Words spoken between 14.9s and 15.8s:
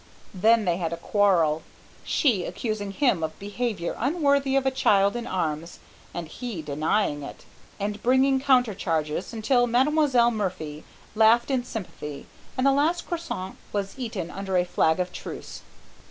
of truce.